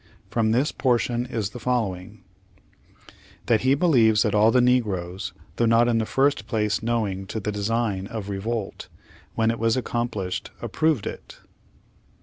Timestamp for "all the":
4.33-4.59